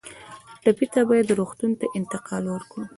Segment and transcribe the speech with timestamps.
[0.61, 2.83] ټپي ته باید روغتون ته انتقال ورکړو.